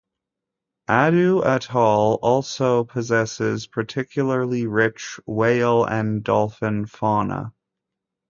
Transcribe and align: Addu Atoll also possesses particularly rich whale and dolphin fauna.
Addu 0.89 1.45
Atoll 1.45 2.17
also 2.23 2.83
possesses 2.85 3.67
particularly 3.67 4.65
rich 4.65 5.19
whale 5.27 5.85
and 5.85 6.23
dolphin 6.23 6.87
fauna. 6.87 7.53